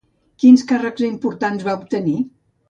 Quins 0.43 0.63
càrrecs 0.71 1.05
importants 1.09 1.67
va 1.69 1.77
obtenir? 1.83 2.17